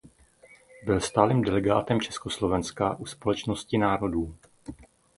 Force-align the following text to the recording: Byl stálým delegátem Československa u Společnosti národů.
Byl 0.85 0.99
stálým 0.99 1.41
delegátem 1.41 2.01
Československa 2.01 2.95
u 2.99 3.05
Společnosti 3.05 3.77
národů. 3.77 4.35